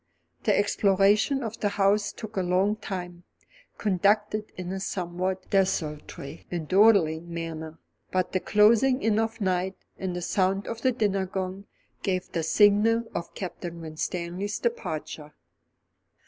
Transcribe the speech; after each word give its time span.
The 0.45 0.57
exploration 0.57 1.43
of 1.43 1.59
the 1.59 1.69
house 1.69 2.11
took 2.11 2.35
a 2.35 2.41
long 2.41 2.75
time, 2.75 3.23
conducted 3.77 4.51
in 4.57 4.69
this 4.71 4.87
somewhat 4.87 5.47
desultory 5.51 6.47
and 6.49 6.67
dawdling 6.67 7.31
manner; 7.31 7.77
but 8.11 8.31
the 8.31 8.39
closing 8.39 9.03
in 9.03 9.19
of 9.19 9.39
night 9.39 9.75
and 9.99 10.15
the 10.15 10.23
sound 10.23 10.65
of 10.65 10.81
the 10.81 10.91
dinner 10.91 11.27
gong 11.27 11.67
gave 12.01 12.31
the 12.31 12.41
signal 12.41 13.03
for 13.13 13.25
Captain 13.35 13.79
Winstanley's 13.79 14.57
departure. 14.57 15.35